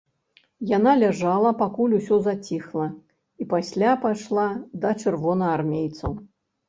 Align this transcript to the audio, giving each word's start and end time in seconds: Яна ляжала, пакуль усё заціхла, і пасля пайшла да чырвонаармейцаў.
Яна 0.69 0.93
ляжала, 1.01 1.51
пакуль 1.59 1.93
усё 1.99 2.17
заціхла, 2.29 2.87
і 3.45 3.49
пасля 3.55 3.91
пайшла 4.07 4.49
да 4.87 4.95
чырвонаармейцаў. 5.05 6.11